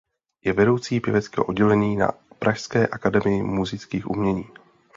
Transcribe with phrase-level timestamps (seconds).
[0.45, 4.45] Je vedoucí pěveckého oddělení na pražské Akademii múzických umění.